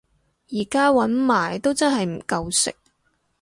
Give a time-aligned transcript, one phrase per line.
[0.49, 2.73] 而家搵埋都真係唔夠食